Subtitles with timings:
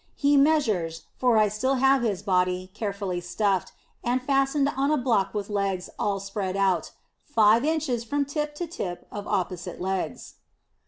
[0.15, 3.71] He measures for I still have his body, carefully stuffed,
[4.03, 6.89] and fastened on a block with legs all spread out
[7.23, 10.37] five inches from tip to tip of opposite legs.